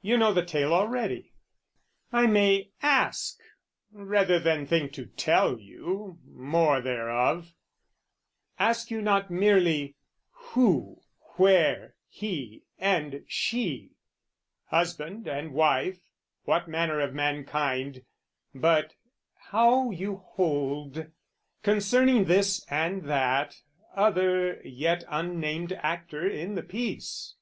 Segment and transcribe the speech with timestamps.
[0.00, 1.34] You know the tale already:
[2.10, 3.38] I may ask,
[3.90, 7.52] Rather than think to tell you, more thereof,
[8.58, 9.94] Ask you not merely
[10.30, 11.02] who
[11.36, 13.90] were he and she,
[14.68, 16.00] Husband and wife,
[16.44, 18.06] what manner of mankind,
[18.54, 18.94] But
[19.34, 21.10] how you hold
[21.62, 23.60] concerning this and that
[23.94, 27.34] Other yet unnamed actor in the piece.